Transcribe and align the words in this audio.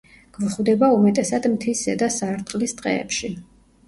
გვხვდება 0.35 0.87
უმეტესად 0.93 1.45
მთის 1.51 1.83
ზედა 1.87 2.07
სარტყლის 2.15 2.73
ტყეებში. 2.81 3.31